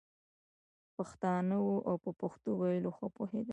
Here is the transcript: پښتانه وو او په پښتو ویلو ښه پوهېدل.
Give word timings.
پښتانه 0.95 1.55
وو 1.65 1.75
او 1.89 1.95
په 2.03 2.09
پښتو 2.21 2.49
ویلو 2.59 2.91
ښه 2.97 3.07
پوهېدل. 3.15 3.49